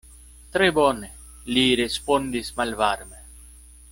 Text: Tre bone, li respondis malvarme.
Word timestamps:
Tre 0.55 0.69
bone, 0.77 1.09
li 1.57 1.67
respondis 1.83 2.51
malvarme. 2.61 3.23